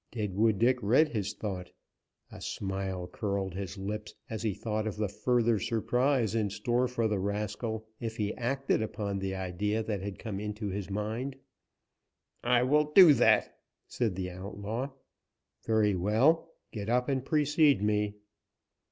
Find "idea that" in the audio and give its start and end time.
9.35-10.01